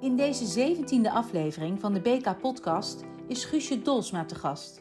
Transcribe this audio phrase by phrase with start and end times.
[0.00, 4.80] In deze zeventiende aflevering van de BK-podcast is Guusje Dolsma te gast.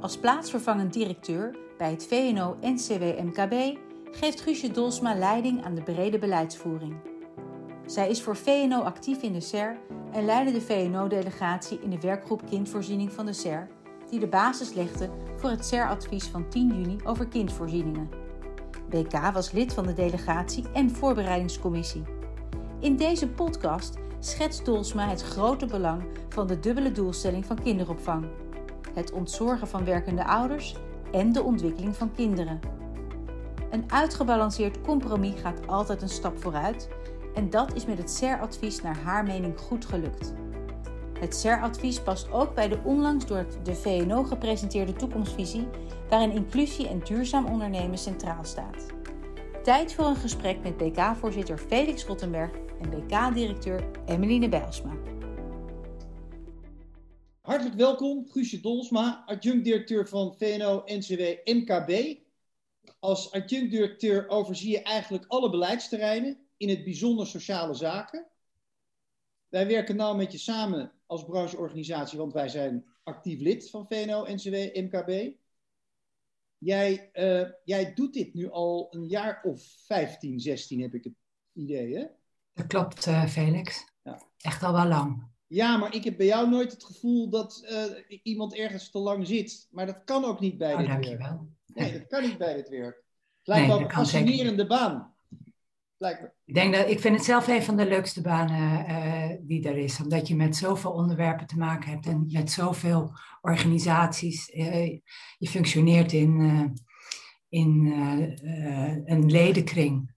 [0.00, 3.78] Als plaatsvervangend directeur bij het VNO-NCW-MKB
[4.10, 6.94] geeft Guusje Dolsma leiding aan de brede beleidsvoering.
[7.86, 9.78] Zij is voor VNO actief in de SER
[10.12, 13.68] en leidde de VNO-delegatie in de werkgroep Kindvoorziening van de SER,
[14.10, 18.08] die de basis legde voor het SER-advies van 10 juni over kindvoorzieningen.
[18.88, 22.02] BK was lid van de delegatie en voorbereidingscommissie.
[22.80, 28.26] In deze podcast schetst Dolsma het grote belang van de dubbele doelstelling van kinderopvang:
[28.94, 30.76] het ontzorgen van werkende ouders
[31.12, 32.60] en de ontwikkeling van kinderen.
[33.70, 36.88] Een uitgebalanceerd compromis gaat altijd een stap vooruit
[37.34, 40.34] en dat is met het SER-advies naar haar mening goed gelukt.
[41.18, 45.68] Het SER-advies past ook bij de onlangs door de VNO gepresenteerde toekomstvisie,
[46.08, 48.86] waarin inclusie en duurzaam ondernemen centraal staat.
[49.62, 54.96] Tijd voor een gesprek met BK-voorzitter Felix Rottenberg en BK-directeur Emmeline Bijlsma.
[57.40, 62.18] Hartelijk welkom, Guusje Dolsma, adjunct-directeur van VNO-NCW MKB.
[62.98, 68.26] Als adjunct-directeur overzie je eigenlijk alle beleidsterreinen, in het bijzonder sociale zaken.
[69.48, 74.54] Wij werken nauw met je samen als brancheorganisatie, want wij zijn actief lid van VNO-NCW
[74.54, 75.34] MKB.
[76.58, 81.14] Jij, uh, jij doet dit nu al een jaar of 15, 16 heb ik het
[81.52, 82.06] idee, hè?
[82.56, 83.84] Dat klopt, uh, Felix.
[84.02, 84.22] Ja.
[84.38, 85.26] Echt al wel lang.
[85.46, 89.26] Ja, maar ik heb bij jou nooit het gevoel dat uh, iemand ergens te lang
[89.26, 89.68] zit.
[89.70, 91.48] Maar dat kan ook niet bij oh, dit dankjewel.
[91.66, 91.90] werk.
[91.90, 93.04] Nee, dat kan niet bij dit werk.
[93.38, 95.14] Het lijkt nee, wel een fascinerende baan.
[96.44, 99.76] Ik, denk dat, ik vind het zelf een van de leukste banen uh, die er
[99.76, 100.00] is.
[100.00, 104.54] Omdat je met zoveel onderwerpen te maken hebt en met zoveel organisaties.
[104.54, 104.86] Uh,
[105.38, 106.64] je functioneert in, uh,
[107.48, 107.92] in
[109.04, 110.14] een ledenkring.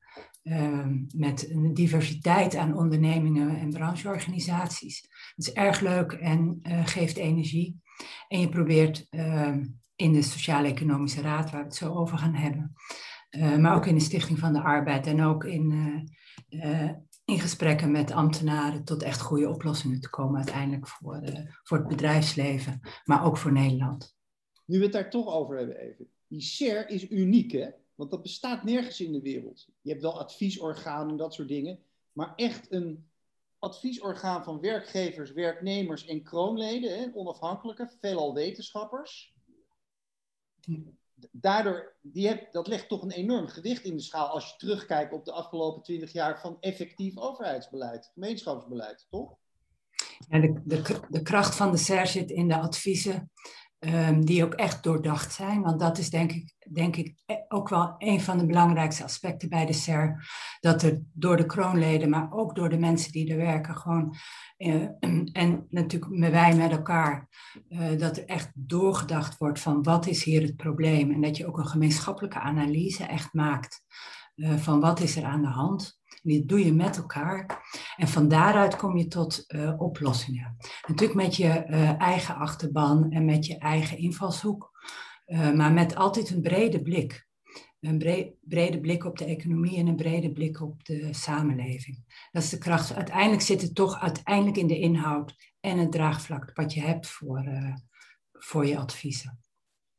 [1.16, 5.02] Met een diversiteit aan ondernemingen en brancheorganisaties.
[5.36, 7.82] Het is erg leuk en geeft energie.
[8.28, 9.08] En je probeert
[9.96, 12.74] in de Sociaal-Economische Raad, waar we het zo over gaan hebben,
[13.32, 15.72] uh, maar ook in de Stichting van de Arbeid en ook in,
[16.50, 16.92] uh,
[17.26, 21.22] in gesprekken met ambtenaren tot echt goede oplossingen te komen uiteindelijk voor,
[21.64, 24.18] voor het bedrijfsleven, maar ook voor Nederland.
[24.66, 26.08] Nu we het daar toch over hebben even.
[26.28, 29.68] Die SER is uniek hè, want dat bestaat nergens in de wereld.
[29.82, 31.80] Je hebt wel adviesorganen en dat soort dingen,
[32.12, 33.10] maar echt een
[33.60, 39.34] adviesorgaan van werkgevers, werknemers en kroonleden, hè, onafhankelijke, veelal wetenschappers
[41.32, 45.14] daardoor, die heb, dat legt toch een enorm gewicht in de schaal als je terugkijkt
[45.14, 49.38] op de afgelopen twintig jaar van effectief overheidsbeleid, gemeenschapsbeleid, toch?
[50.30, 53.32] Ja, de, de, de kracht van de SER zit in de adviezen
[53.80, 55.62] um, die ook echt doordacht zijn.
[55.62, 57.16] Want dat is denk ik, denk ik
[57.48, 60.30] ook wel een van de belangrijkste aspecten bij de SER.
[60.60, 64.16] Dat er door de kroonleden, maar ook door de mensen die er werken, gewoon.
[64.58, 64.88] Uh,
[65.32, 67.28] en natuurlijk met wij met elkaar,
[67.70, 71.12] uh, dat er echt doorgedacht wordt van wat is hier het probleem.
[71.12, 73.84] En dat je ook een gemeenschappelijke analyse echt maakt
[74.40, 76.00] uh, van wat is er aan de hand.
[76.22, 77.62] Die doe je met elkaar.
[77.98, 80.58] En van daaruit kom je tot uh, oplossingen.
[80.88, 84.78] Natuurlijk met je uh, eigen achterban en met je eigen invalshoek.
[85.56, 87.28] Maar met altijd een brede blik.
[87.80, 92.04] Een bre brede blik op de economie en een brede blik op de samenleving.
[92.32, 92.94] Dat is de kracht.
[92.94, 97.44] Uiteindelijk zit het toch uiteindelijk in de inhoud en het draagvlak wat je hebt voor,
[98.32, 99.40] voor je adviezen.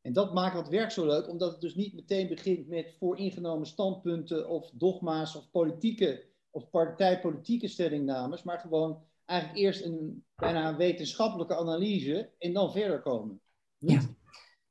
[0.02, 3.66] En dat maakt het werk zo leuk, omdat het dus niet meteen begint met vooringenomen
[3.66, 10.76] standpunten of dogma's of politieke of partijpolitieke stellingnames, maar gewoon eigenlijk eerst een bijna een
[10.76, 13.40] wetenschappelijke analyse en dan verder komen.
[13.76, 14.00] Ja,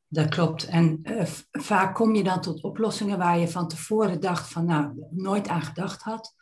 [0.08, 0.66] dat klopt.
[0.66, 5.06] En uh, vaak kom je dan tot oplossingen waar je van tevoren dacht van nou,
[5.10, 6.36] nooit aan gedacht had.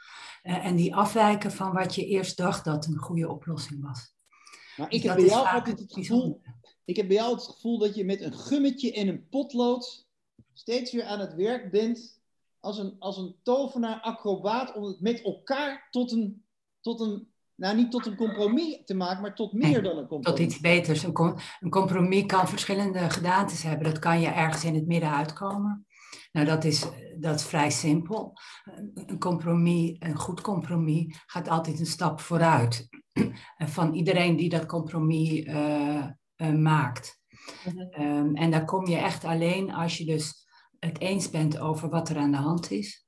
[0.43, 4.15] Uh, en die afwijken van wat je eerst dacht dat een goede oplossing was.
[4.77, 6.41] Maar ik dus heb bij jou altijd het gevoel,
[6.87, 10.07] ik heb bij jou het gevoel dat je met een gummetje en een potlood
[10.53, 12.21] steeds weer aan het werk bent
[12.59, 16.43] als een, als een tovenaar, acrobaat, om het met elkaar tot een,
[16.81, 20.39] tot een, nou niet tot een compromis te maken, maar tot meer dan een compromis.
[20.39, 21.03] Tot iets beters.
[21.03, 23.83] Een, com een compromis kan verschillende gedaantes hebben.
[23.83, 25.85] Dat kan je ergens in het midden uitkomen.
[26.31, 26.87] Nou, dat is,
[27.19, 28.33] dat is vrij simpel.
[28.93, 32.87] Een compromis, een goed compromis, gaat altijd een stap vooruit.
[33.57, 36.05] Van iedereen die dat compromis uh,
[36.37, 37.19] uh, maakt.
[37.63, 38.03] -hmm.
[38.03, 40.47] um, en daar kom je echt alleen als je dus
[40.79, 43.05] het eens bent over wat er aan de hand is.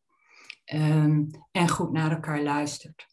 [0.73, 3.07] Um, en goed naar elkaar luistert.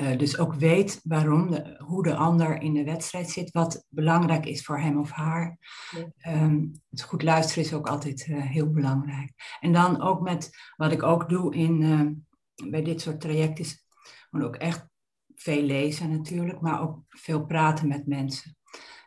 [0.00, 4.46] Uh, dus ook weet waarom, de, hoe de ander in de wedstrijd zit, wat belangrijk
[4.46, 5.58] is voor hem of haar.
[5.90, 6.42] Ja.
[6.42, 9.32] Um, het goed luisteren is ook altijd uh, heel belangrijk.
[9.60, 13.86] En dan ook met wat ik ook doe in, uh, bij dit soort trajecten, is
[14.30, 14.86] ook echt
[15.34, 18.56] veel lezen natuurlijk, maar ook veel praten met mensen.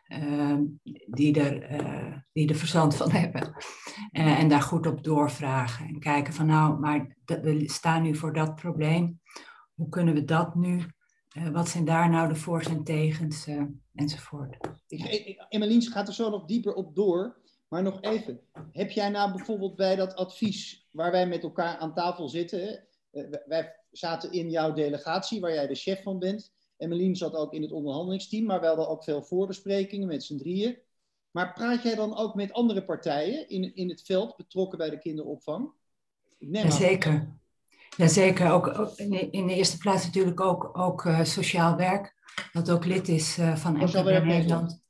[0.08, 0.64] Ehm,
[1.06, 3.54] die, er, uh, die er verstand van hebben.
[4.12, 5.86] Uh, en daar goed op doorvragen.
[5.86, 9.20] En kijken van nou, maar we staan nu voor dat probleem.
[9.74, 10.84] Hoe kunnen we dat nu?
[11.36, 13.46] Uh, wat zijn daar nou de voor's en tegens?
[13.94, 14.56] enzovoort.
[15.48, 17.36] Emmeline gaat er zo nog dieper op door.
[17.68, 18.40] Maar nog even,
[18.72, 22.86] heb jij nou bijvoorbeeld bij dat advies waar wij met elkaar aan tafel zitten,
[23.46, 27.62] wij zaten in jouw delegatie waar jij de chef van bent, Emmeline zat ook in
[27.62, 30.78] het onderhandelingsteam, maar we hadden ook veel voorbesprekingen met z'n drieën.
[31.30, 34.98] Maar praat jij dan ook met andere partijen in, in het veld betrokken bij de
[34.98, 35.70] kinderopvang?
[36.38, 37.36] Jazeker.
[37.96, 38.50] Jazeker.
[38.50, 38.96] Ook, ook
[39.30, 42.14] in de eerste plaats natuurlijk ook, ook uh, sociaal werk,
[42.52, 44.82] dat ook lid is uh, van NKB Nederland.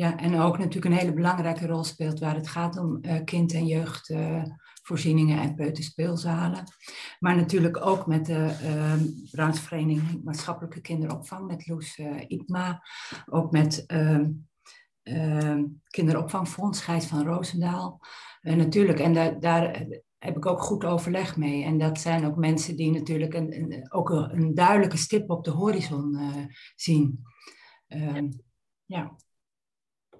[0.00, 3.52] Ja, en ook natuurlijk een hele belangrijke rol speelt waar het gaat om uh, kind-
[3.52, 4.14] en jeugd
[4.82, 6.64] voorzieningen en peuterspeelzalen.
[7.18, 12.82] Maar natuurlijk ook met de uh, Maatschappelijke Kinderopvang, met Loes uh, Ipma.
[13.26, 18.00] Ook met uh, Kinderopvangfonds, Gijs van Roosendaal.
[18.40, 19.86] Natuurlijk, en daar, daar
[20.18, 21.64] heb ik ook goed overleg mee.
[21.64, 26.18] En dat zijn ook mensen die natuurlijk een, ook een, duidelijke stip op de horizon
[26.76, 27.24] zien.
[28.84, 29.16] Ja.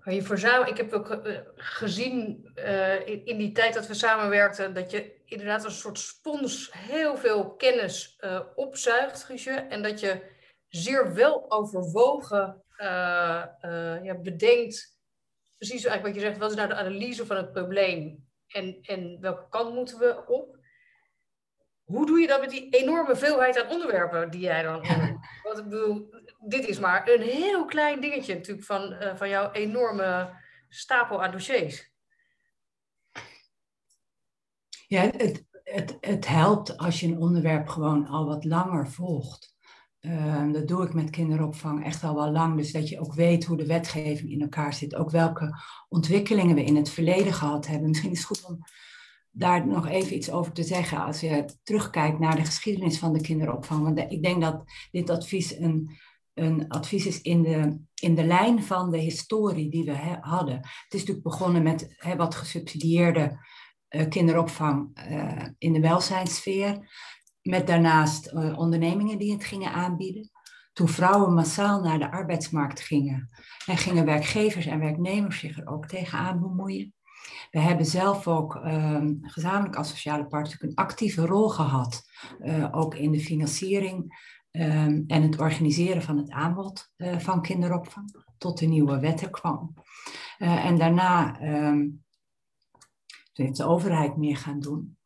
[0.04, 5.20] Je ik heb ook eh, gezien uh, in, die tijd dat we samenwerkten, dat je
[5.24, 9.50] inderdaad als een soort spons heel veel kennis uh, opzuigt, Guusje.
[9.50, 10.22] En dat je
[10.68, 12.64] zeer wel overwogen
[14.02, 14.98] ja, bedenkt,
[15.56, 19.20] precies eigenlijk wat je zegt, wat is nou de analyse van het probleem en, en
[19.20, 20.59] welke kant moeten we op?
[21.90, 24.84] Hoe doe je dat met die enorme veelheid aan onderwerpen die jij dan...
[25.42, 26.14] Wat ik bedoel,
[26.46, 30.30] dit is maar een heel klein dingetje natuurlijk van, uh, van jouw enorme
[30.68, 31.90] stapel aan dossiers.
[34.86, 39.54] Ja, het, het, het helpt als je een onderwerp gewoon al wat langer volgt.
[40.00, 42.56] Uh, dat doe ik met kinderopvang echt al wel lang.
[42.56, 44.94] Dus dat je ook weet hoe de wetgeving in elkaar zit.
[44.94, 45.58] Ook welke
[45.88, 47.88] ontwikkelingen we in het verleden gehad hebben.
[47.88, 48.58] Misschien is het goed om
[49.30, 51.04] daar nog even iets over te zeggen.
[51.04, 53.82] Als je terugkijkt naar de geschiedenis van de kinderopvang.
[53.82, 55.98] Want ik denk dat dit advies een
[56.40, 60.54] een advies is in de, in de lijn van de historie die we hadden.
[60.56, 63.38] Het is natuurlijk begonnen met wat gesubsidieerde
[63.90, 66.88] uh, kinderopvang uh, in de welzijnssfeer.
[67.42, 70.30] Met daarnaast uh, ondernemingen die het gingen aanbieden.
[70.72, 73.30] Toen vrouwen massaal naar de arbeidsmarkt gingen,
[73.66, 76.94] en gingen werkgevers en werknemers zich er ook tegenaan bemoeien.
[77.50, 82.02] We hebben zelf ook um, gezamenlijk als sociale partner een actieve rol gehad,
[82.70, 84.12] ook in de financiering
[84.52, 89.30] um, en het organiseren van het aanbod uh, van kinderopvang, tot de nieuwe wet er
[89.30, 89.74] kwam.
[90.38, 92.04] Uh, en daarna um,
[93.32, 94.98] heeft de overheid meer gaan doen.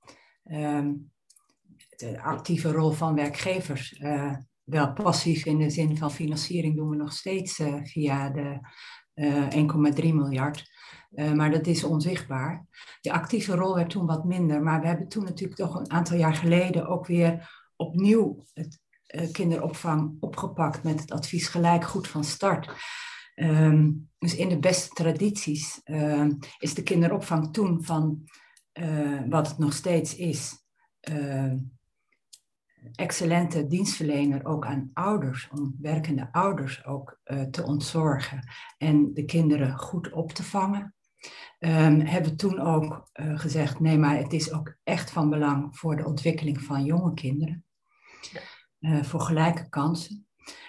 [1.96, 4.02] De actieve rol van werkgevers,
[4.64, 8.60] wel passief in de zin van financiering, doen we nog steeds via de
[10.00, 10.70] 1,3 miljard.
[11.14, 12.66] Uh, maar dat is onzichtbaar.
[13.00, 14.62] De actieve rol werd toen wat minder.
[14.62, 18.80] Maar we hebben toen natuurlijk toch een aantal jaar geleden ook weer opnieuw het
[19.14, 22.70] uh, kinderopvang opgepakt met het advies gelijk goed van start.
[23.34, 26.26] Um, dus in de beste tradities uh,
[26.58, 28.24] is de kinderopvang toen van
[28.72, 30.64] uh, wat het nog steeds is,
[31.00, 31.56] ehm,
[32.94, 39.78] excellente dienstverlener ook aan ouders, om werkende ouders ook eh, te ontzorgen en de kinderen
[39.78, 40.94] goed op te vangen.
[41.58, 45.96] Um, hebben we toen ook gezegd, nee, maar het is ook echt van belang voor
[45.96, 47.64] de ontwikkeling van jonge kinderen.
[48.78, 50.26] Eh, voor gelijke kansen.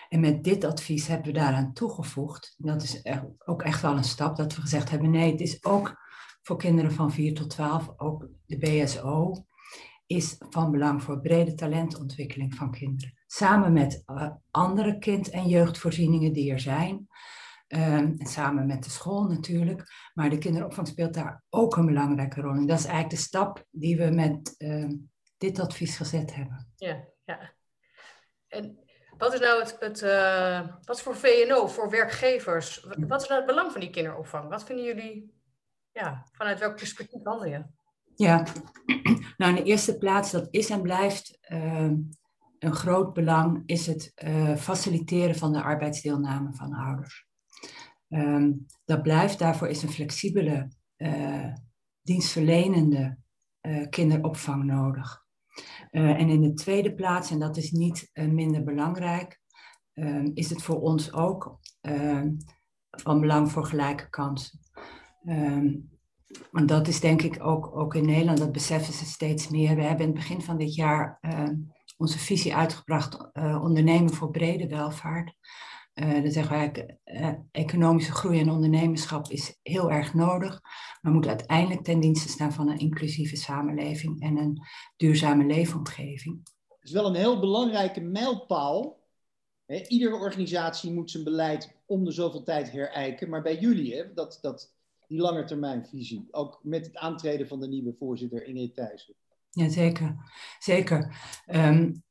[0.09, 3.01] En met dit advies hebben we daaraan toegevoegd, dat is
[3.45, 5.95] ook echt wel een stap, dat we gezegd hebben, nee, het is ook
[6.41, 9.45] voor kinderen van 4 tot 12, ook de BSO,
[10.05, 13.13] is van belang voor brede talentontwikkeling van kinderen.
[13.27, 17.07] Samen met uh, andere kind- en jeugdvoorzieningen die er zijn.
[17.67, 19.83] Um, en samen met de school natuurlijk.
[20.13, 22.53] Maar de kinderopvang speelt daar ook een belangrijke rol.
[22.53, 24.89] En dat is eigenlijk de stap die we met uh,
[25.37, 26.71] dit advies gezet hebben.
[26.75, 27.53] Ja, ja.
[28.47, 28.85] En
[29.17, 33.41] wat is nou het, het uh, wat is voor VNO, voor werkgevers, wat is nou
[33.41, 34.49] het belang van die kinderopvang?
[34.49, 35.33] Wat vinden jullie,
[35.91, 37.63] ja, vanuit welk perspectief handel je?
[38.15, 38.43] Ja,
[39.37, 41.91] nou in de eerste plaats, dat is en blijft uh,
[42.59, 47.27] een groot belang, is het uh, faciliteren van de arbeidsdeelname van ouders.
[48.09, 50.71] Um, dat blijft, daarvoor is een flexibele,
[52.01, 53.17] dienstverlenende
[53.89, 55.25] kinderopvang nodig.
[55.91, 59.41] Uh, en in de tweede plaats, en dat is niet minder belangrijk,
[59.93, 62.31] uh, is het voor ons ook ehm,
[62.89, 64.59] van belang voor gelijke kansen.
[66.51, 69.75] En dat is denk ik ook, ook in Nederland, dat beseffen ze steeds meer.
[69.75, 71.19] We hebben in het begin van dit jaar
[71.97, 75.33] onze visie uitgebracht, ondernemen voor brede welvaart.
[75.95, 80.61] Uh, dan zeggen uh, economische groei en ondernemerschap is heel erg nodig,
[81.01, 84.61] maar moet uiteindelijk ten dienste staan van een inclusieve samenleving en een
[84.95, 86.39] duurzame leefomgeving.
[86.67, 88.99] Het is wel een heel belangrijke mijlpaal.
[89.65, 94.13] He, iedere organisatie moet zijn beleid om de zoveel tijd herijken, maar bij jullie, hè,
[94.13, 94.75] dat, dat,
[95.07, 99.15] die langetermijnvisie, ook met het aantreden van de nieuwe voorzitter Ingrid Thijssen.
[99.49, 100.15] Ja, zeker.
[100.59, 101.15] zeker.
[101.47, 102.03] Um,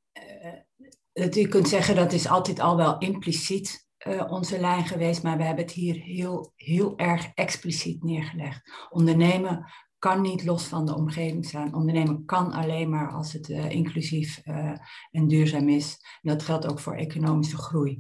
[1.15, 5.37] dat u kunt zeggen dat is altijd al wel impliciet uh, onze lijn geweest, maar
[5.37, 8.71] we hebben het hier heel, heel erg expliciet neergelegd.
[8.91, 11.75] Ondernemen kan niet los van de omgeving staan.
[11.75, 14.73] Ondernemen kan alleen maar als het uh, inclusief uh,
[15.11, 15.99] en duurzaam is.
[16.23, 17.99] En dat geldt ook voor economische groei.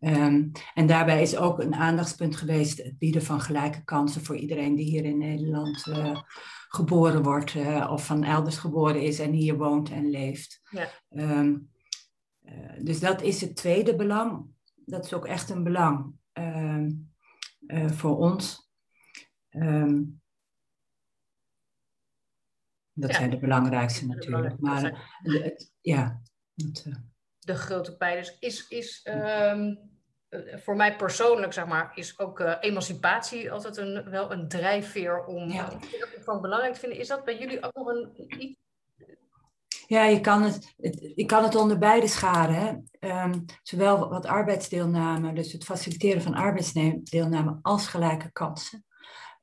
[0.00, 4.74] Um, en daarbij is ook een aandachtspunt geweest het bieden van gelijke kansen voor iedereen
[4.74, 6.18] die hier in Nederland uh,
[6.68, 7.56] geboren wordt
[7.88, 10.60] of van elders geboren is en hier woont en leeft.
[10.70, 10.88] Ja.
[11.10, 11.73] Um, uh,
[12.80, 14.46] dus dat is het tweede belang.
[14.74, 16.86] Dat is ook echt een belang uh,
[17.66, 18.70] uh, voor ons.
[19.50, 20.22] Um,
[22.92, 23.16] dat ja.
[23.16, 24.58] zijn de belangrijkste natuurlijk.
[24.58, 26.22] Maar het, ja.
[26.54, 26.86] Het,
[27.38, 29.90] de grote pijlers is, is um,
[30.54, 35.78] voor mij persoonlijk, zeg maar, is ook emancipatie altijd een, wel een drijfveer om ja.
[36.20, 36.98] van belangrijk te vinden.
[36.98, 38.63] Is dat bij jullie ook nog een, iets
[39.86, 40.74] ja, je kan het,
[41.14, 42.90] je kan het onder beide scharen.
[43.00, 48.84] Um, zowel wat arbeidsdeelname, dus het faciliteren van arbeidsdeelname, als gelijke kansen.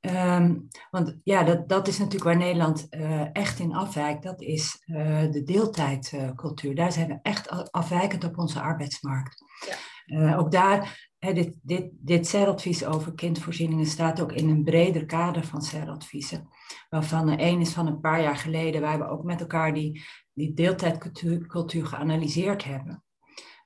[0.02, 4.24] Um, want ja, dat, dat is natuurlijk waar Nederland uh, echt in afwijkt.
[4.24, 6.76] Dat is uh, de deeltijdcultuur.
[6.76, 9.44] Daar zijn we echt afwijkend op onze arbeidsmarkt.
[9.68, 9.76] Ja.
[10.06, 15.44] Uh, ook daar, dit, dit, dit CER-advies over kindvoorzieningen staat ook in een breder kader
[15.46, 16.48] van CER-adviezen.
[16.90, 20.04] Waarvan er één is van een paar jaar geleden, waar we ook met elkaar die
[20.34, 23.04] die deeltijdcultuur geanalyseerd hebben.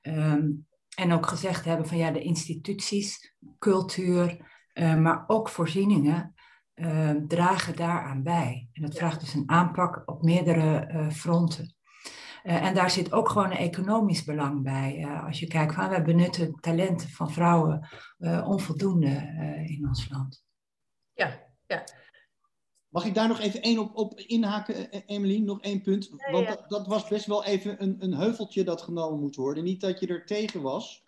[0.02, 6.34] Um, en ook gezegd hebben van ja, de instituties, cultuur, uh, maar ook voorzieningen
[6.74, 8.68] uh, dragen daaraan bij.
[8.72, 11.74] En dat vraagt dus een aanpak op meerdere uh, fronten.
[12.42, 15.06] en daar zit ook gewoon een economisch belang bij.
[15.06, 17.88] als je kijkt van we benutten talenten van vrouwen
[18.44, 19.08] onvoldoende
[19.66, 20.44] in ons land.
[21.12, 21.84] Ja, ja.
[22.96, 25.38] Mag ik daar nog even één op, op inhaken, e-, e-, Emily?
[25.38, 26.08] Nog één punt.
[26.30, 29.64] Want dat, dat, was best wel even een, een heuveltje dat genomen moet worden.
[29.64, 31.04] Niet dat je er tegen was,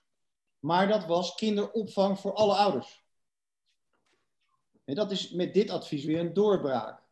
[0.59, 3.05] maar dat was kinderopvang voor alle ouders.
[4.85, 7.03] En dat is met dit advies weer een doorbraak.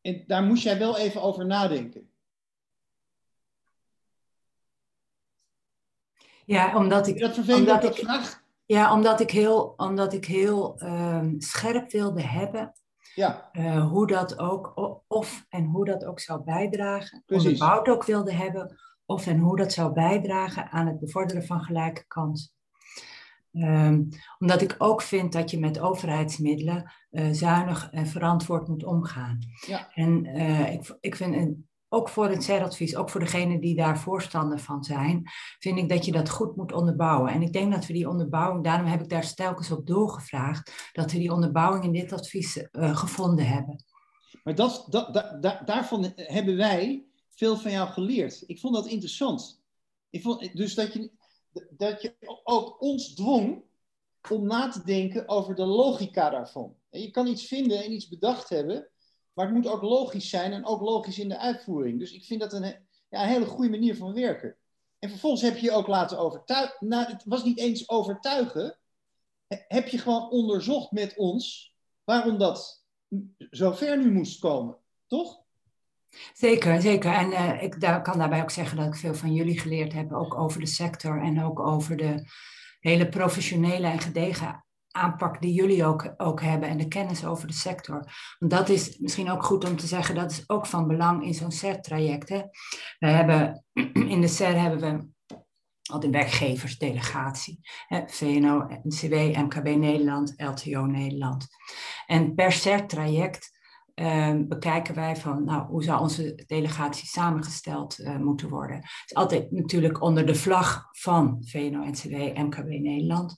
[0.00, 2.10] En daar moest jij wel even over nadenken.
[6.44, 7.18] Ja, omdat ik.
[7.18, 8.42] Dat vervelend omdat dat ik, vraag.
[8.66, 12.74] Ja, omdat ik heel, omdat ik heel um, scherp wilde hebben
[13.14, 13.48] ja.
[13.52, 14.72] Uh, hoe dat ook,
[15.06, 17.46] of en hoe dat ook zou bijdragen, Precies.
[17.46, 22.04] onderbouwd ook wilde hebben, of en hoe dat zou bijdragen aan het bevorderen van gelijke
[22.06, 22.52] kansen.
[23.52, 29.38] Um, omdat ik ook vind dat je met overheidsmiddelen uh, zuinig en verantwoord moet omgaan.
[29.66, 29.90] Ja.
[29.92, 33.98] En uh, ik, ik vind een, ook voor het CER-advies, ook voor degenen die daar
[33.98, 35.22] voorstander van zijn,
[35.58, 37.32] vind ik dat je dat goed moet onderbouwen.
[37.32, 41.12] En ik denk dat we die onderbouwing, daarom heb ik daar telkens op doorgevraagd, dat
[41.12, 43.84] we die onderbouwing in dit advies uh, gevonden hebben.
[44.42, 48.42] Maar dat, dat, da, daarvan hebben wij veel van jou geleerd.
[48.46, 49.62] Ik vond dat interessant.
[50.10, 51.10] Ik vond, dus dat je,
[51.70, 53.62] dat je ook ons dwong
[54.30, 56.74] om na te denken over de logica daarvan.
[56.90, 58.88] Je kan iets vinden en iets bedacht hebben,
[59.34, 61.98] maar het moet ook logisch zijn en ook logisch in de uitvoering.
[61.98, 62.76] Dus ik vind dat een,
[63.08, 64.56] ja, een hele goede manier van werken.
[64.98, 66.88] En vervolgens heb je je ook laten overtuigen.
[66.88, 68.78] Nou, het was niet eens overtuigen.
[69.46, 71.74] Heb je gewoon onderzocht met ons
[72.04, 72.84] waarom dat
[73.50, 74.76] zo ver nu moest komen,
[75.06, 75.42] toch?
[76.32, 77.12] Zeker, zeker.
[77.12, 80.34] En uh, ik kan daarbij ook zeggen dat ik veel van jullie geleerd heb, ook
[80.34, 82.30] over de sector en ook over de
[82.80, 84.63] hele professionele en gedegen
[84.94, 88.12] aanpak die jullie ook, ook hebben en de kennis over de sector.
[88.38, 91.34] Want dat is misschien ook goed om te zeggen, dat is ook van belang in
[91.34, 92.28] zo'n CER-traject.
[92.98, 93.64] We hebben,
[94.14, 95.12] in de CER hebben we
[95.92, 97.60] al een werkgeversdelegatie.
[97.86, 101.46] Hè, VNO, NCW, MKB Nederland, LTO Nederland.
[102.06, 103.52] En per CER-traject
[103.94, 108.76] uh, bekijken wij van, nou, hoe zou onze delegatie samengesteld uh, moeten worden.
[108.76, 113.36] Het is altijd natuurlijk onder de vlag van VNO, NCW, MKB Nederland.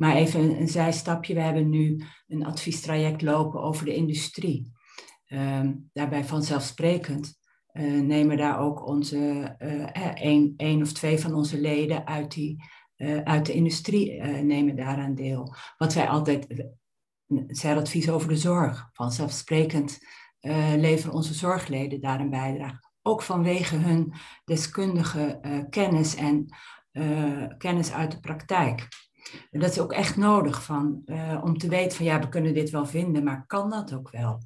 [0.00, 1.34] Maar even een, zijstapje.
[1.34, 4.72] We hebben nu een adviestraject lopen over de industrie.
[5.26, 7.38] Um, daarbij vanzelfsprekend
[7.72, 9.18] uh, nemen daar ook onze,
[10.56, 12.64] één, of twee van onze leden uit, die,
[13.24, 15.54] uit de industrie nemen daaraan deel.
[15.76, 16.46] Wat wij altijd,
[17.46, 18.88] zij advies over de zorg.
[18.92, 19.98] Vanzelfsprekend
[20.76, 22.88] leveren onze zorgleden daar een bijdrage.
[23.02, 24.12] ook vanwege hun
[24.44, 25.40] deskundige
[25.70, 26.46] kennis en
[27.58, 28.88] kennis uit de praktijk.
[29.50, 32.70] Dat is ook echt nodig van, uh, om te weten van ja, we kunnen dit
[32.70, 34.42] wel vinden, maar kan dat ook wel?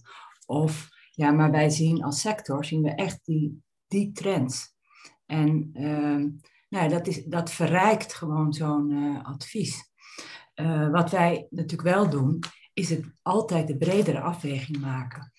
[0.46, 4.74] Of ja, maar wij zien als sector zien we echt die, die trends.
[5.26, 6.24] En uh,
[6.68, 9.92] nou, dat, is, dat verrijkt gewoon zo'n uh, advies.
[10.54, 15.32] Uh, wat wij natuurlijk wel doen, is het altijd de bredere afweging maken.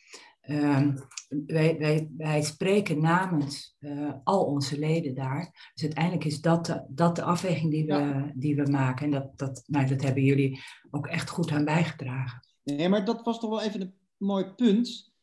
[0.47, 0.97] Um,
[1.45, 5.71] wij, wij, wij spreken namens uh, al onze leden daar.
[5.73, 8.31] Dus uiteindelijk is dat de, dat de afweging die we, ja.
[8.35, 9.05] die we maken.
[9.05, 10.61] En dat, dat, nou, dat hebben jullie
[10.91, 12.47] ook echt goed aan bijgedragen.
[12.63, 15.13] Nee, maar dat was toch wel even een mooi punt.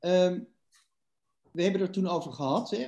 [0.00, 0.48] Um,
[1.52, 2.70] we hebben er toen over gehad.
[2.70, 2.86] Hè?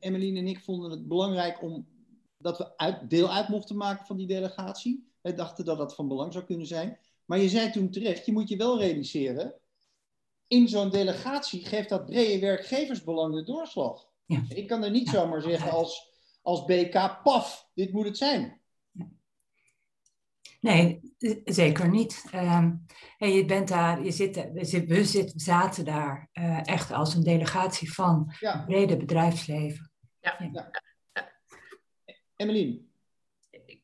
[0.00, 1.86] Emmeline en ik vonden het belangrijk om
[2.38, 5.08] dat we uit, deel uit mochten maken van die delegatie.
[5.20, 6.98] We dachten dat dat van belang zou kunnen zijn.
[7.24, 9.59] Maar je zei toen terecht, je moet je wel realiseren
[10.50, 14.08] in zo'n delegatie geeft dat brede werkgeversbelang de doorslag.
[14.26, 14.42] Ja.
[14.48, 15.12] Ik kan er niet ja.
[15.12, 18.60] zomaar zeggen als, als BK, paf, dit moet het zijn.
[20.60, 21.00] Nee,
[21.44, 22.24] zeker niet.
[22.34, 22.86] Um,
[23.18, 27.14] en je bent daar, je zit, we, zit, we zit, zaten daar uh, echt als
[27.14, 28.56] een delegatie van ja.
[28.56, 29.92] het brede bedrijfsleven.
[30.20, 30.50] Ja.
[30.52, 30.70] ja.
[32.36, 32.80] Emmeline?
[33.50, 33.80] Ik,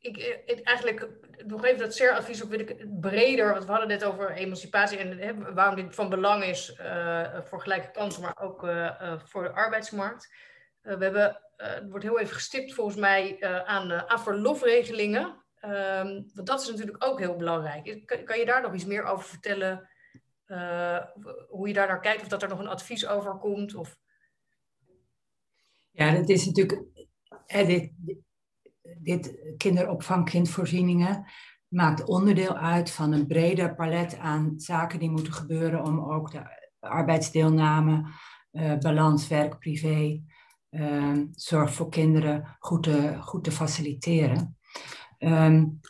[0.47, 4.99] ik, eigenlijk nog even dat CER-advies ook ik breder, want we hadden net over emancipatie
[4.99, 9.43] en hè, waarom dit van belang is uh, voor gelijke kansen, maar ook uh, voor
[9.43, 10.35] de arbeidsmarkt.
[10.81, 15.45] we hebben, het wordt heel even gestipt volgens mij aan, aan verlofregelingen.
[15.65, 18.03] Um, want dat is natuurlijk ook heel belangrijk.
[18.07, 19.89] Kan, kan je daar nog iets meer over vertellen?
[21.49, 23.75] hoe je daar naar kijkt, of dat er nog een advies over komt?
[23.75, 23.99] Of...
[25.91, 26.85] Ja, dat is natuurlijk.
[27.47, 27.93] dit,
[28.99, 31.25] dit kinderopvang, kindvoorzieningen
[31.69, 36.43] maakt onderdeel uit van een breder palet aan zaken die moeten gebeuren om ook de
[36.81, 38.11] arbeidsdeelname,
[38.53, 40.23] uh, balans werk-privé,
[40.71, 44.57] uh, zorg voor kinderen goed te, goed te faciliteren.
[45.19, 45.81] Um,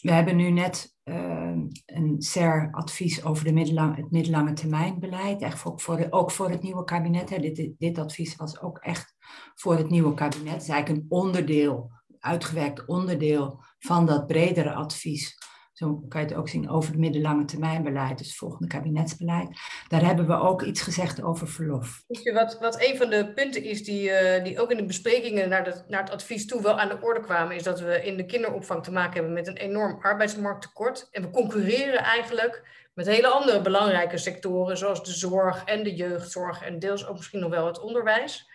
[0.00, 1.56] we hebben nu net uh,
[1.86, 6.62] een SER-advies over de middellang, het middellange termijnbeleid, echt ook voor, de, ook voor het
[6.62, 7.30] nieuwe kabinet.
[7.30, 7.38] Hè.
[7.38, 9.14] Dit, dit, advies was ook echt
[9.54, 10.52] voor het nieuwe kabinet.
[10.52, 15.36] Het is eigenlijk een onderdeel, uitgewerkt onderdeel van dat bredere advies.
[15.78, 19.48] Zo kan je het ook zien over het middellange termijnbeleid, dus het volgende kabinetsbeleid.
[19.88, 22.02] Daar hebben we ook iets gezegd over verlof.
[22.32, 25.64] Wat, wat een van de punten is die, uh, die ook in de besprekingen naar,
[25.64, 28.26] de, naar het advies toe wel aan de orde kwamen, is dat we in de
[28.26, 31.08] kinderopvang te maken hebben met een enorm arbeidsmarkttekort.
[31.10, 32.62] En we concurreren eigenlijk
[32.94, 37.40] met hele andere belangrijke sectoren, zoals de zorg en de jeugdzorg en deels ook misschien
[37.40, 38.50] nog wel het onderwijs.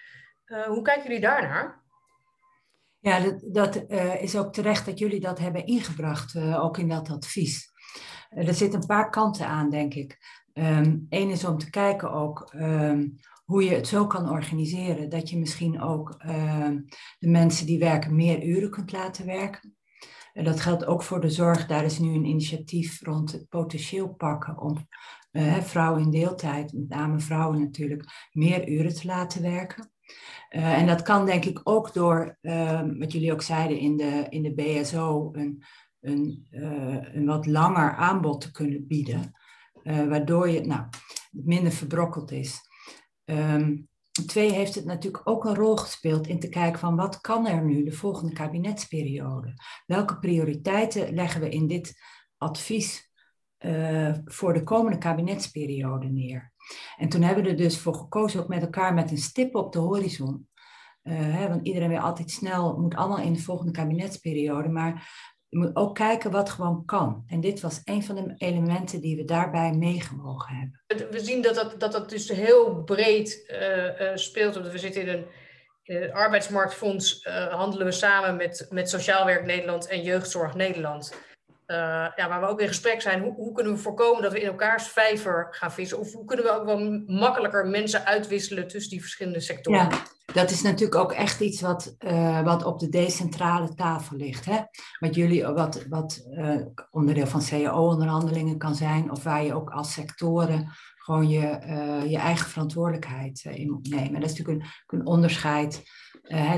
[0.45, 1.81] Uh, hoe kijken jullie daarnaar?
[2.99, 6.87] Ja, dat, dat uh, is ook terecht dat jullie dat hebben ingebracht, uh, ook in
[6.87, 7.71] dat advies.
[8.29, 10.17] Er zitten een paar kanten aan, denk ik.
[10.53, 15.37] Eén is om te kijken ook um, hoe je het zo kan organiseren dat je
[15.37, 16.85] misschien ook um,
[17.19, 19.75] de mensen die werken meer uren kunt laten werken.
[20.33, 21.67] En dat geldt ook voor de zorg.
[21.67, 24.87] Daar is nu een initiatief rond het potentieel pakken om
[25.61, 29.92] vrouwen in deeltijd, met name vrouwen natuurlijk, meer uren te laten werken.
[30.55, 34.25] Uh, en dat kan denk ik ook door, uh, wat jullie ook zeiden in de,
[34.29, 35.63] in de BSO, een,
[35.99, 39.31] een, uh, een wat langer aanbod te kunnen bieden.
[39.83, 40.83] waardoor je nou,
[41.31, 42.59] minder verbrokkeld is.
[43.25, 43.87] Um,
[44.25, 47.63] twee heeft het natuurlijk ook een rol gespeeld in te kijken van wat kan er
[47.63, 49.53] nu de volgende kabinetsperiode?
[49.85, 51.93] Welke prioriteiten leggen we in dit
[52.37, 53.11] advies
[54.25, 56.52] voor de komende kabinetsperiode neer?
[56.97, 59.73] En toen hebben we er dus voor gekozen, ook met elkaar met een stip op
[59.73, 60.47] de horizon.
[61.03, 64.69] Uh, hè, want iedereen wil altijd snel, moet allemaal in de volgende kabinetsperiode.
[64.69, 65.09] Maar
[65.49, 67.23] je moet ook kijken wat gewoon kan.
[67.27, 71.09] En dit was een van de elementen die we daarbij meegewogen hebben.
[71.11, 74.53] We zien dat dat, dat, dat dus heel breed uh, uh, speelt.
[74.55, 75.25] Want we zitten in een,
[75.83, 81.13] in het arbeidsmarktfonds, handelen we samen met, met Sociaal Werk Nederland en Jeugdzorg Nederland.
[81.67, 81.77] Uh,
[82.15, 84.47] ja, waar we ook in gesprek zijn, hoe, hoe, kunnen we voorkomen dat we in
[84.47, 85.99] elkaars vijver gaan vissen?
[85.99, 89.79] Of hoe kunnen we ook wel makkelijker mensen uitwisselen tussen die verschillende sectoren?
[89.79, 89.89] Ja,
[90.33, 94.45] dat is natuurlijk ook echt iets wat, uh, wat op de decentrale tafel ligt.
[94.45, 94.59] Hè?
[94.99, 99.93] Wat jullie, wat, wat uh, onderdeel van CAO-onderhandelingen kan zijn, of waar je ook als
[99.93, 101.39] sectoren gewoon je,
[102.07, 104.21] je eigen verantwoordelijkheid in moet nemen.
[104.21, 105.83] Dat is natuurlijk een, een onderscheid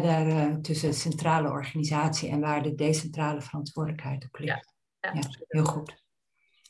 [0.02, 4.66] daar, tussen de centrale organisatie en waar de decentrale verantwoordelijkheid op ligt.
[4.66, 4.75] Ja.
[5.14, 6.04] Ja, heel goed.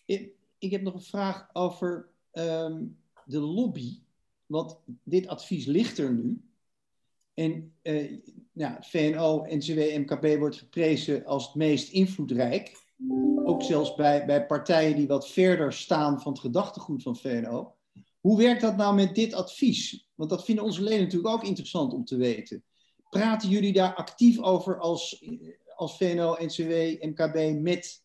[0.06, 4.00] Ik, ik, heb nog een vraag over um, de lobby.
[4.46, 6.42] Want dit advies ligt er nu.
[7.34, 8.18] En uh,
[8.52, 12.84] ja, VNO, NCW, MKB wordt geprezen als het meest invloedrijk.
[13.44, 17.76] Ook zelfs bij, bij partijen die wat verder staan van het gedachtegoed van VNO.
[18.20, 20.10] Hoe werkt dat nou met dit advies?
[20.16, 22.64] Want dat vinden onze leden natuurlijk ook interessant om te weten.
[23.10, 25.26] Praten jullie daar actief over als,
[25.76, 26.72] als VNO, NCW,
[27.04, 28.05] MKB met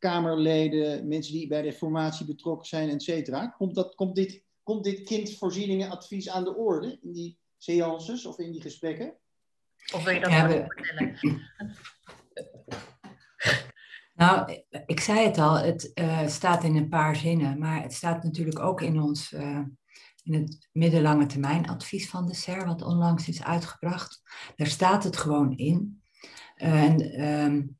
[0.00, 3.46] Kamerleden, mensen die bij de formatie betrokken zijn, et cetera?
[3.46, 8.52] Komt, dat, komt, dit, komt dit kindvoorzieningenadvies aan de orde in die seances of in
[8.52, 9.14] die gesprekken?
[9.94, 10.64] Of wil je dat ja, we...
[10.66, 11.18] vertellen?
[14.14, 18.22] Nou, ik zei het al, het uh, staat in een paar zinnen, maar het staat
[18.22, 19.60] natuurlijk ook in ons uh,
[20.22, 24.22] in het middellange termijn advies van de SER, wat onlangs is uitgebracht.
[24.56, 26.02] Daar staat het gewoon in.
[26.56, 27.79] En um,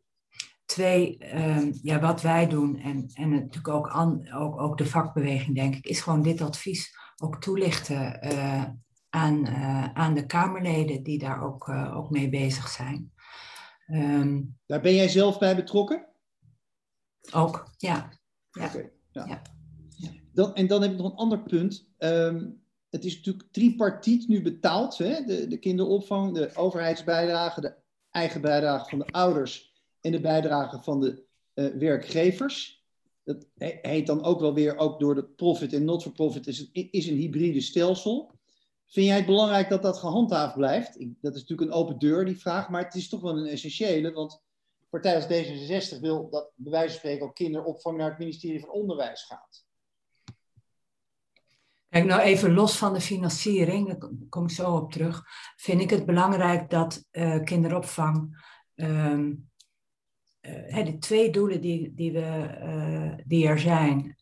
[0.70, 5.54] twee, um, ja, wat wij doen en, en natuurlijk ook, an, ook, ook de vakbeweging,
[5.54, 8.64] denk ik, is gewoon dit advies ook toelichten uh,
[9.09, 9.46] aan,
[9.94, 13.12] aan de Kamerleden die daar ook, ook mee bezig zijn.
[13.92, 16.09] Um, daar ben jij zelf bij betrokken?
[17.33, 18.12] Ook, ja.
[18.50, 18.64] ja.
[18.64, 19.26] Okay, ja.
[19.26, 19.42] ja.
[20.33, 21.88] Dan, en dan heb ik nog een ander punt.
[21.98, 24.98] Um, het is natuurlijk tripartiet nu betaald.
[24.98, 25.24] Hè?
[25.24, 27.74] De, de kinderopvang, de overheidsbijdrage, de
[28.11, 29.69] eigen bijdrage van de ouders
[30.00, 32.84] en de bijdrage van de uh, werkgevers.
[33.24, 33.46] Dat
[33.82, 37.60] heet dan ook wel weer, ook door de profit en not-for-profit, is, is een hybride
[37.60, 38.32] stelsel.
[38.86, 40.98] Vind jij het belangrijk dat dat gehandhaafd blijft?
[41.20, 44.12] dat is natuurlijk een open deur, die vraag, maar het is toch wel een essentiële,
[44.12, 44.42] want
[44.88, 48.70] partij als D66 wil dat bij wijze van spreken ook kinderopvang naar het ministerie van
[48.70, 49.64] Onderwijs gaat.
[51.88, 55.24] Kijk, nou even los van de financiering, daar kom ik zo op terug,
[55.56, 59.49] vind ik het belangrijk dat uh, kinderopvang, um,
[60.40, 64.16] uh, de twee doelen die, die, we, uh, die er zijn,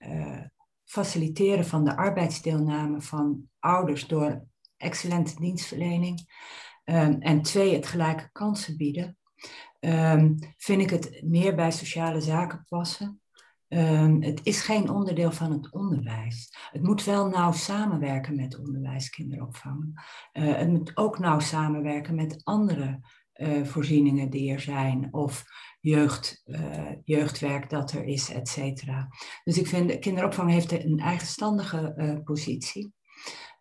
[0.85, 6.21] faciliteren van de arbeidsdeelname van ouders door excellente dienstverlening
[6.85, 9.19] um, en twee, het gelijke kansen bieden,
[9.81, 13.21] um, vind ik het meer bij sociale zaken passen.
[13.69, 16.57] Um, het is geen onderdeel van het onderwijs.
[16.71, 20.01] Het moet wel nauw samenwerken met onderwijskinderopvang.
[20.33, 23.01] Uh, het moet ook nauw samenwerken met andere
[23.38, 25.09] uh, voorzieningen die er zijn.
[25.11, 25.44] Of
[25.81, 29.09] jeugd, uh, jeugdwerk dat er is, et cetera.
[29.44, 32.92] Dus ik vind, kinderopvang heeft een eigenstandige positie.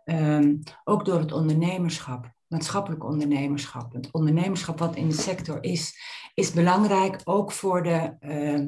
[0.06, 3.94] Um, ook door het ondernemerschap maatschappelijk ondernemerschap.
[3.94, 6.00] Het ondernemerschap wat in de sector is,
[6.34, 8.66] is belangrijk ook voor de uh,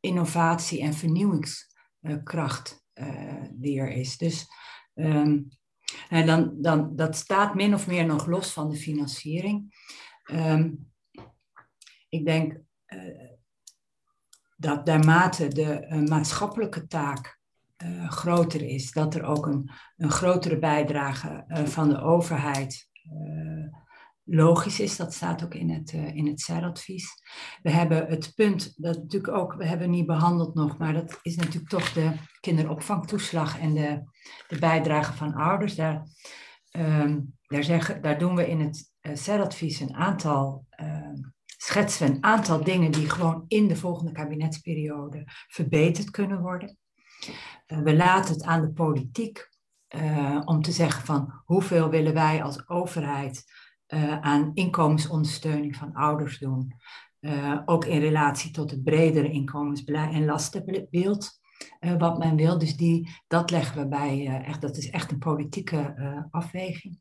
[0.00, 2.84] innovatie en vernieuwingskracht
[3.52, 4.16] die er is.
[4.16, 4.46] Dus
[6.08, 9.74] en dan, dan, dat staat min of meer nog los van de financiering.
[10.32, 10.92] Um,
[12.08, 13.30] ik denk uh,
[14.56, 17.40] dat naarmate de maatschappelijke taak
[17.84, 22.88] uh, groter is, dat er ook een, een grotere bijdrage van de overheid
[24.24, 24.96] logisch is.
[24.96, 27.06] Dat staat ook in het, in het CER-advies.
[27.62, 31.36] We hebben het punt, dat natuurlijk ook, we hebben niet behandeld nog, maar dat is
[31.36, 34.02] natuurlijk toch de kinderopvangtoeslag en de,
[34.48, 35.74] de bijdrage van ouders.
[35.74, 36.06] Daar,
[36.76, 41.12] um, daar, zeggen, daar doen we in het uh, CER-advies een aantal, uh,
[41.46, 46.76] schetsen een aantal dingen die gewoon in de volgende kabinetsperiode verbeterd kunnen worden.
[47.66, 49.48] we laten het aan de politiek
[49.96, 53.44] uh, om te zeggen van hoeveel willen wij als overheid
[54.20, 56.74] aan inkomensondersteuning van ouders doen.
[57.64, 61.40] Ook in relatie tot het bredere inkomensbeleid en lastenbeeld.
[61.98, 62.58] wat men wil.
[62.58, 65.94] Dus die, dat leggen we bij, echt, dat is echt een politieke
[66.30, 67.00] afweging.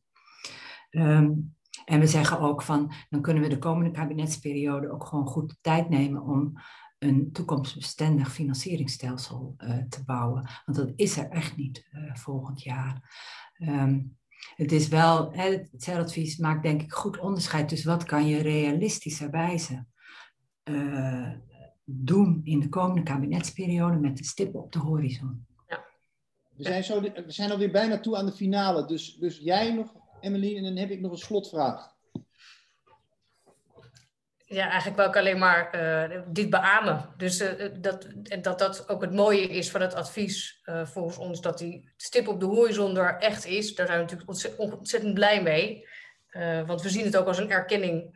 [0.89, 1.55] Um,
[1.89, 5.58] en we zeggen ook van, dan kunnen we de komende kabinetsperiode ook gewoon goed de
[5.62, 6.54] tijd nemen om
[6.99, 10.49] een toekomstbestendig financieringsstelsel uh, te bouwen.
[10.65, 13.17] Want dat is er echt niet uh, volgend jaar.
[13.58, 14.17] Um,
[14.56, 18.41] het is wel, hè, het CER-advies maakt denk ik goed onderscheid tussen wat kan je
[18.41, 19.86] realistischerwijze
[20.63, 21.32] uh,
[21.86, 25.45] doen in de komende kabinetsperiode met een stip op de horizon.
[25.67, 25.86] Ja.
[26.56, 29.93] We, zijn zo, we zijn alweer bijna toe aan de finale, dus, dus jij nog,
[30.21, 31.97] Emmeline, en dan heb ik nog een slotvraag
[34.49, 37.13] ja, eigenlijk wil ik alleen maar uh, dit beamen.
[37.17, 38.08] Dus uh, dat,
[38.41, 42.39] dat dat ook het mooie is van het advies volgens ons, dat die stip op
[42.39, 43.75] de horizon er echt is.
[43.75, 45.88] Daar zijn we natuurlijk ontzettend, ontzettend blij mee.
[46.65, 48.13] want we zien het ook als een erkenning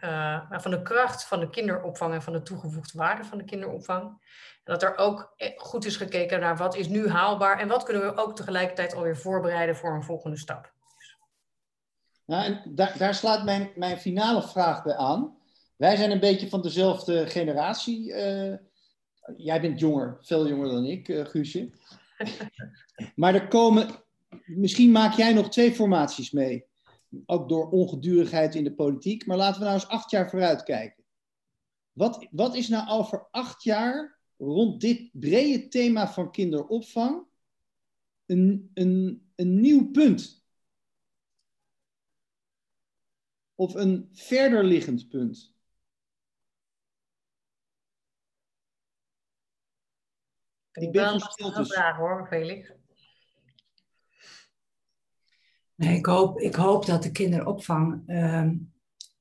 [0.50, 4.04] van de kracht van de kinderopvang en van de toegevoegde waarde van de kinderopvang.
[4.64, 8.04] En dat er ook goed is gekeken naar wat is nu haalbaar en wat kunnen
[8.04, 10.73] we ook tegelijkertijd alweer voorbereiden voor een volgende stap.
[12.26, 15.38] Nou, en daar, daar slaat mijn, mijn finale vraag bij aan.
[15.76, 18.08] Wij zijn een beetje van dezelfde generatie.
[18.08, 18.54] Uh,
[19.38, 21.70] jij bent jonger, veel jonger dan ik, uh, Guusje.
[23.16, 23.90] maar er komen,
[24.46, 26.66] misschien maak jij nog twee formaties mee.
[27.26, 29.26] Ook door ongedurigheid in de politiek.
[29.26, 31.04] Maar laten we nou eens acht jaar vooruit kijken.
[31.92, 37.26] Wat, wat is nou over acht jaar rond dit brede thema van kinderopvang
[38.26, 40.43] een, een, een nieuw punt.
[43.64, 45.54] Of een verder liggend punt.
[50.72, 51.74] Ik ben van stiltes.
[51.74, 52.74] vraag hoor, Felix.
[55.76, 58.52] Nee, ik, hoop, ik hoop dat de kinderopvang uh,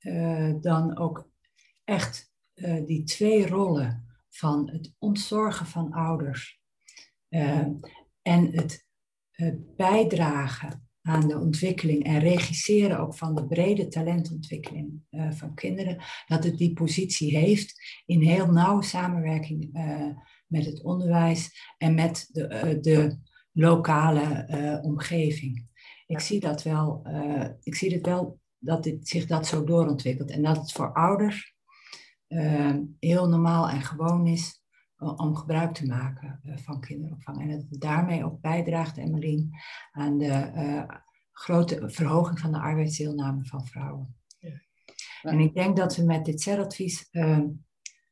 [0.01, 1.31] uh, dan ook
[1.85, 6.61] echt uh, die twee rollen van het ontzorgen van ouders
[7.29, 7.75] ehm,
[8.23, 8.87] en het
[9.31, 16.03] eh, bijdragen aan de ontwikkeling en regisseren ook van de brede talentontwikkeling uh, van kinderen,
[16.27, 22.29] dat het die positie heeft in heel nauwe samenwerking uh, met het onderwijs en met
[22.33, 23.19] de, uh, de
[23.53, 25.67] lokale omgeving.
[26.07, 27.07] Ik zie dat wel,
[27.63, 31.55] ik zie het wel dat dit, zich dat zo doorontwikkelt en dat het voor ouders
[32.99, 34.62] heel normaal en gewoon is
[35.03, 37.41] om gebruik te maken eh, van kinderopvang.
[37.41, 39.47] En dat het daarmee ook bijdraagt, Emmeline,
[39.93, 40.97] aan de uh,
[41.33, 44.17] grote verhoging van de arbeidsdeelname van vrouwen.
[44.39, 44.61] Ja.
[45.23, 47.45] En ik denk dat we met dit CER-advies, uh,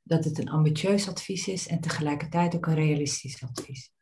[0.02, 3.92] dat het een ambitieus advies is en tegelijkertijd ook een realistisch advies.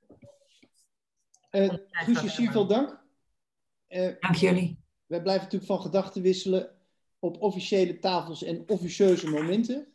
[1.51, 3.05] Uh, Guusje, veel dank.
[4.21, 4.79] dank jullie.
[5.07, 6.71] Wij blijven natuurlijk van gedachten wisselen
[7.19, 9.93] op officiële tafels en officieuze momenten.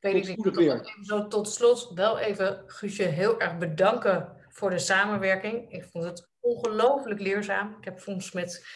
[0.00, 4.78] Felix, ik wil even zo tot slot wel even Guusje heel erg bedanken voor de
[4.78, 5.72] samenwerking.
[5.72, 7.76] Ik vond het ongelooflijk leerzaam.
[7.78, 8.66] Ik heb soms met,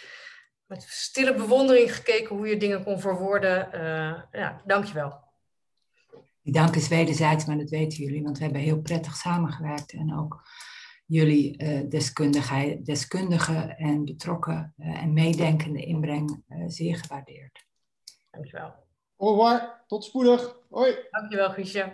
[0.67, 3.69] met stille bewondering gekeken hoe je dingen kon verwoorden.
[3.75, 5.23] Uh, ja, dankjewel.
[6.43, 10.19] Die dank is wederzijds, maar dat weten jullie, want we hebben heel prettig samengewerkt en
[10.19, 10.49] ook
[11.07, 11.91] jullie uh,
[12.85, 17.67] deskundige en betrokken uh, en meedenkende inbreng zeer gewaardeerd.
[18.31, 18.84] Dankjewel.
[19.19, 20.41] Au revoir, tot spoedig.
[20.71, 20.97] Hoi.
[21.11, 21.85] Dankjewel, Guusje.